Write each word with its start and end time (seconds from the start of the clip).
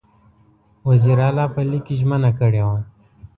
وزیر 0.87 1.19
علي 1.27 1.45
په 1.53 1.61
لیک 1.69 1.83
کې 1.87 1.95
ژمنه 1.99 2.31
کړې 2.39 2.61
وه. 2.67 2.79